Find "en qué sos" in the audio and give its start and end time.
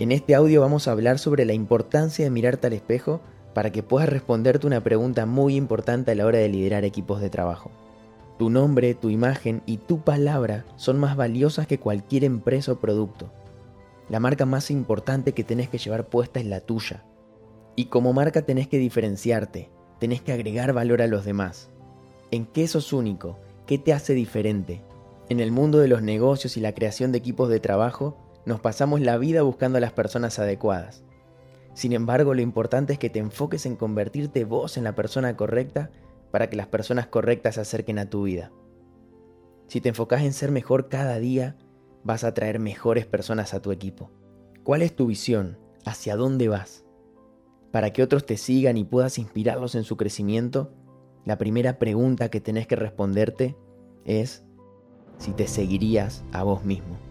22.30-22.92